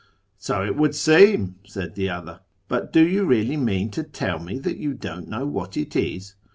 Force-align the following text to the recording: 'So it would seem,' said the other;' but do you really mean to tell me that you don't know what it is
'So 0.39 0.65
it 0.65 0.75
would 0.75 0.95
seem,' 0.95 1.57
said 1.63 1.93
the 1.93 2.09
other;' 2.09 2.39
but 2.67 2.91
do 2.91 3.05
you 3.05 3.23
really 3.23 3.55
mean 3.55 3.91
to 3.91 4.01
tell 4.01 4.39
me 4.39 4.57
that 4.57 4.77
you 4.77 4.95
don't 4.95 5.27
know 5.29 5.45
what 5.45 5.77
it 5.77 5.95
is 5.95 6.33